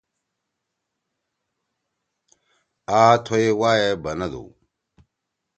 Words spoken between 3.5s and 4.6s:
وائے بندُو۔